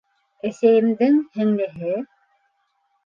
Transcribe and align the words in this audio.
Әсәйемдең 0.49 1.21
һеңлеһе! 1.37 1.93